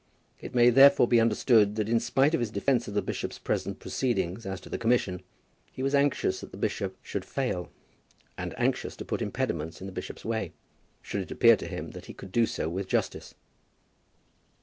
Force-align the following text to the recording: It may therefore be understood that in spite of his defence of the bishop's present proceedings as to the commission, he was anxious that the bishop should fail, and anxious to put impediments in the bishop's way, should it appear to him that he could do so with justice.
It 0.39 0.55
may 0.55 0.71
therefore 0.71 1.07
be 1.07 1.21
understood 1.21 1.75
that 1.75 1.87
in 1.87 1.99
spite 1.99 2.33
of 2.33 2.39
his 2.39 2.49
defence 2.49 2.87
of 2.87 2.95
the 2.95 3.03
bishop's 3.03 3.37
present 3.37 3.77
proceedings 3.77 4.47
as 4.47 4.59
to 4.61 4.67
the 4.67 4.79
commission, 4.79 5.21
he 5.71 5.83
was 5.83 5.93
anxious 5.93 6.41
that 6.41 6.49
the 6.49 6.57
bishop 6.57 6.97
should 7.03 7.23
fail, 7.23 7.69
and 8.35 8.55
anxious 8.57 8.95
to 8.95 9.05
put 9.05 9.21
impediments 9.21 9.79
in 9.79 9.85
the 9.85 9.93
bishop's 9.93 10.25
way, 10.25 10.53
should 11.03 11.21
it 11.21 11.29
appear 11.29 11.55
to 11.55 11.67
him 11.67 11.91
that 11.91 12.07
he 12.07 12.15
could 12.15 12.31
do 12.31 12.47
so 12.47 12.67
with 12.67 12.87
justice. 12.87 13.35